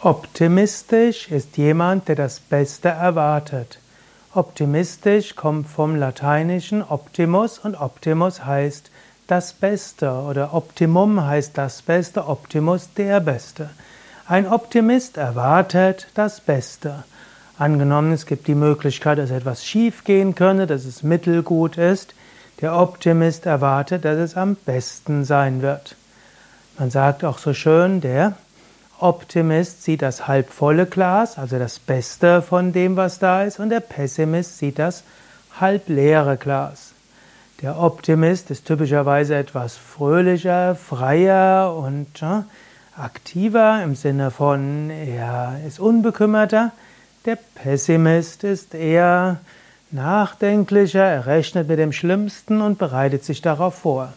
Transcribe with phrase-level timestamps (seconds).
[0.00, 3.80] Optimistisch ist jemand, der das Beste erwartet.
[4.32, 8.92] Optimistisch kommt vom lateinischen Optimus und Optimus heißt
[9.26, 13.70] das Beste oder Optimum heißt das Beste, Optimus der Beste.
[14.28, 17.02] Ein Optimist erwartet das Beste.
[17.58, 22.14] Angenommen, es gibt die Möglichkeit, dass etwas schief gehen könnte, dass es mittelgut ist.
[22.60, 25.96] Der Optimist erwartet, dass es am besten sein wird.
[26.78, 28.34] Man sagt auch so schön, der
[29.00, 33.80] Optimist sieht das halbvolle Glas, also das Beste von dem, was da ist, und der
[33.80, 35.04] Pessimist sieht das
[35.60, 36.92] halbleere Glas.
[37.62, 42.42] Der Optimist ist typischerweise etwas fröhlicher, freier und äh,
[42.96, 46.72] aktiver im Sinne von, er ist unbekümmerter.
[47.24, 49.38] Der Pessimist ist eher
[49.92, 54.12] nachdenklicher, er rechnet mit dem Schlimmsten und bereitet sich darauf vor.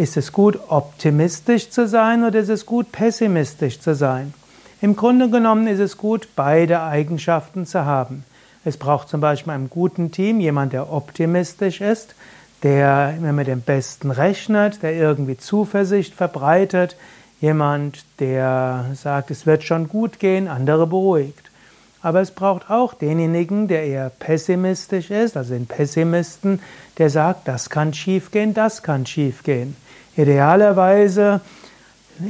[0.00, 4.32] Ist es gut, optimistisch zu sein oder ist es gut, pessimistisch zu sein?
[4.80, 8.24] Im Grunde genommen ist es gut, beide Eigenschaften zu haben.
[8.64, 12.14] Es braucht zum Beispiel einem guten Team jemand, der optimistisch ist,
[12.62, 16.96] der immer mit dem Besten rechnet, der irgendwie Zuversicht verbreitet,
[17.42, 21.49] jemand, der sagt, es wird schon gut gehen, andere beruhigt.
[22.02, 26.60] Aber es braucht auch denjenigen, der eher pessimistisch ist, also den Pessimisten,
[26.98, 29.76] der sagt, das kann schiefgehen, das kann schiefgehen.
[30.16, 31.40] Idealerweise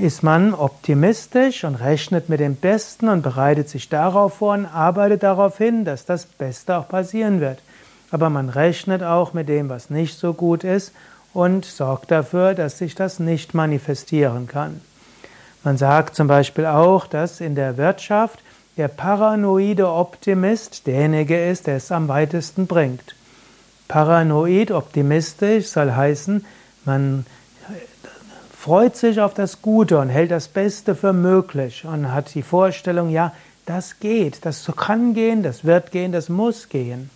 [0.00, 5.22] ist man optimistisch und rechnet mit dem Besten und bereitet sich darauf vor und arbeitet
[5.22, 7.58] darauf hin, dass das Beste auch passieren wird.
[8.10, 10.92] Aber man rechnet auch mit dem, was nicht so gut ist
[11.32, 14.80] und sorgt dafür, dass sich das nicht manifestieren kann.
[15.62, 18.40] Man sagt zum Beispiel auch, dass in der Wirtschaft
[18.80, 23.14] der paranoide Optimist derjenige ist, der es am weitesten bringt.
[23.88, 26.46] Paranoid optimistisch soll heißen,
[26.86, 27.26] man
[28.58, 33.10] freut sich auf das Gute und hält das Beste für möglich und hat die Vorstellung,
[33.10, 33.34] ja,
[33.66, 37.10] das geht, das kann gehen, das wird gehen, das muss gehen.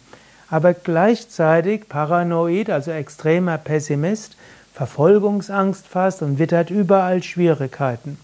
[0.51, 4.37] Aber gleichzeitig paranoid, also extremer Pessimist,
[4.75, 8.19] Verfolgungsangst fast und wittert überall Schwierigkeiten.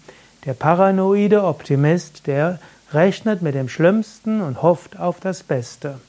[0.45, 2.59] Der paranoide Optimist, der
[2.93, 5.99] rechnet mit dem Schlimmsten und hofft auf das Beste.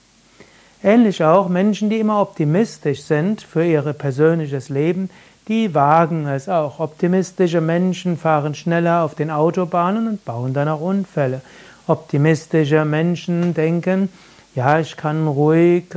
[0.83, 5.11] Ähnlich auch Menschen, die immer optimistisch sind für ihr persönliches Leben,
[5.49, 6.81] die wagen es auch.
[6.81, 11.41] Optimistische Menschen fahren schneller auf den Autobahnen und bauen dann auch Unfälle.
[11.87, 14.09] Optimistische Menschen denken,
[14.55, 15.95] ja, ich kann ruhig,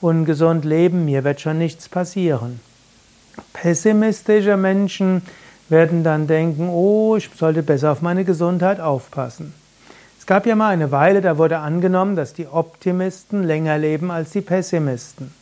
[0.00, 2.60] ungesund leben, mir wird schon nichts passieren.
[3.52, 5.22] Pessimistische Menschen
[5.68, 9.54] werden dann denken, oh, ich sollte besser auf meine Gesundheit aufpassen.
[10.24, 14.30] Es gab ja mal eine Weile, da wurde angenommen, dass die Optimisten länger leben als
[14.30, 15.34] die Pessimisten.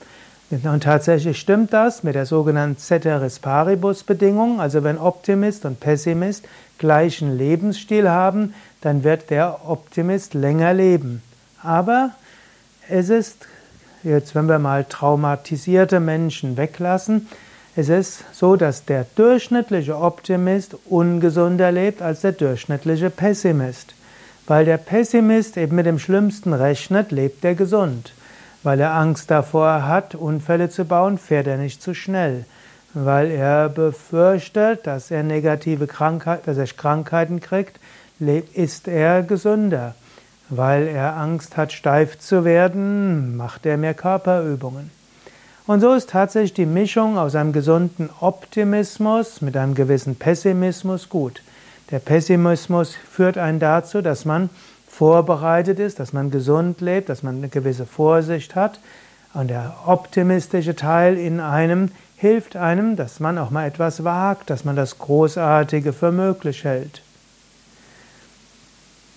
[0.50, 4.60] Und tatsächlich stimmt das mit der sogenannten Ceteris Paribus Bedingung.
[4.60, 6.48] Also wenn Optimist und Pessimist
[6.78, 11.22] gleichen Lebensstil haben, dann wird der Optimist länger leben.
[11.62, 12.10] Aber
[12.88, 13.47] es ist,
[14.03, 17.28] jetzt wenn wir mal traumatisierte Menschen weglassen,
[17.76, 23.94] es ist so, dass der durchschnittliche Optimist ungesunder lebt als der durchschnittliche Pessimist.
[24.47, 28.13] Weil der Pessimist eben mit dem Schlimmsten rechnet, lebt er gesund.
[28.63, 32.45] Weil er Angst davor hat, Unfälle zu bauen, fährt er nicht zu schnell.
[32.95, 37.79] Weil er befürchtet, dass er negative Krankheiten, dass er Krankheiten kriegt,
[38.55, 39.95] ist er gesünder.
[40.49, 44.91] Weil er Angst hat, steif zu werden, macht er mehr Körperübungen.
[45.67, 51.41] Und so ist tatsächlich die Mischung aus einem gesunden Optimismus mit einem gewissen Pessimismus gut.
[51.93, 54.49] Der Pessimismus führt einen dazu, dass man
[54.89, 58.81] vorbereitet ist, dass man gesund lebt, dass man eine gewisse Vorsicht hat.
[59.35, 64.65] Und der optimistische Teil in einem hilft einem, dass man auch mal etwas wagt, dass
[64.65, 67.03] man das Großartige für möglich hält.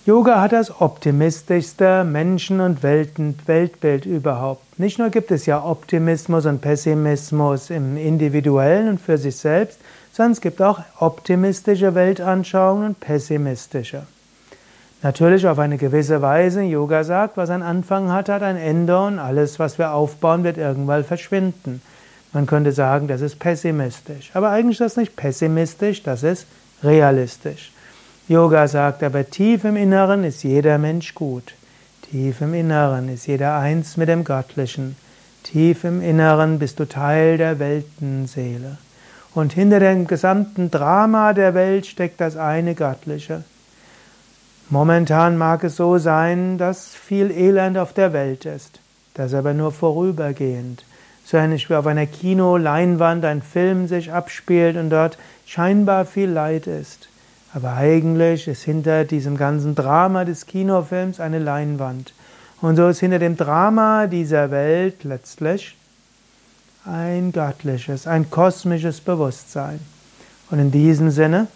[0.04, 4.78] Yoga hat das optimistischste Menschen- und Weltbild überhaupt.
[4.78, 9.80] Nicht nur gibt es ja Optimismus und Pessimismus im Individuellen und für sich selbst,
[10.16, 14.04] sondern es gibt auch optimistische Weltanschauungen und pessimistische.
[15.02, 16.62] Natürlich auf eine gewisse Weise.
[16.62, 20.56] Yoga sagt, was einen Anfang hat, hat ein Ende und alles, was wir aufbauen, wird
[20.56, 21.82] irgendwann verschwinden.
[22.32, 24.30] Man könnte sagen, das ist pessimistisch.
[24.32, 26.46] Aber eigentlich ist das nicht pessimistisch, das ist
[26.82, 27.70] realistisch.
[28.26, 31.52] Yoga sagt aber, tief im Inneren ist jeder Mensch gut.
[32.10, 34.96] Tief im Inneren ist jeder eins mit dem Göttlichen.
[35.42, 38.78] Tief im Inneren bist du Teil der Weltenseele.
[39.36, 43.44] Und hinter dem gesamten Drama der Welt steckt das eine Göttliche.
[44.70, 48.80] Momentan mag es so sein, dass viel Elend auf der Welt ist.
[49.12, 50.86] Das aber nur vorübergehend.
[51.26, 56.66] So ähnlich wie auf einer Kinoleinwand ein Film sich abspielt und dort scheinbar viel Leid
[56.66, 57.10] ist.
[57.52, 62.14] Aber eigentlich ist hinter diesem ganzen Drama des Kinofilms eine Leinwand.
[62.62, 65.76] Und so ist hinter dem Drama dieser Welt letztlich
[66.86, 69.80] ein göttliches, ein kosmisches Bewusstsein.
[70.50, 71.48] Und in diesem Sinne,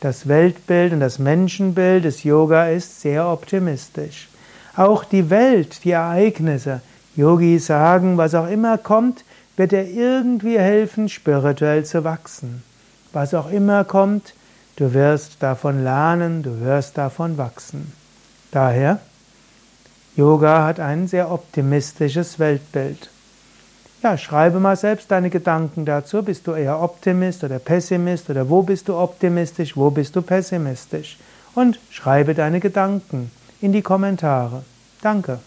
[0.00, 4.28] das Weltbild und das Menschenbild des Yoga ist sehr optimistisch.
[4.76, 6.80] Auch die Welt, die Ereignisse,
[7.16, 9.24] Yogis sagen, was auch immer kommt,
[9.56, 12.62] wird dir irgendwie helfen, spirituell zu wachsen.
[13.12, 14.34] Was auch immer kommt,
[14.76, 17.92] du wirst davon lernen, du wirst davon wachsen.
[18.52, 19.00] Daher,
[20.14, 23.10] Yoga hat ein sehr optimistisches Weltbild.
[24.00, 26.22] Ja, schreibe mal selbst deine Gedanken dazu.
[26.22, 31.18] Bist du eher Optimist oder Pessimist oder wo bist du optimistisch, wo bist du pessimistisch?
[31.54, 34.62] Und schreibe deine Gedanken in die Kommentare.
[35.02, 35.40] Danke.